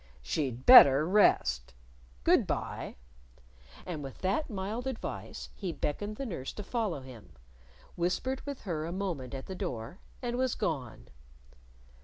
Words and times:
"She'd 0.23 0.65
better 0.65 1.07
rest. 1.07 1.75
Good 2.23 2.47
by." 2.47 2.95
And 3.85 4.01
with 4.03 4.17
that 4.21 4.49
mild 4.49 4.87
advice, 4.87 5.49
he 5.53 5.71
beckoned 5.71 6.15
the 6.15 6.25
nurse 6.25 6.51
to 6.53 6.63
follow 6.63 7.01
him, 7.01 7.33
whispered 7.95 8.41
with 8.43 8.61
her 8.61 8.87
a 8.87 8.91
moment 8.91 9.35
at 9.35 9.45
the 9.45 9.53
door, 9.53 9.99
and 10.19 10.39
was 10.39 10.55
gone. 10.55 11.09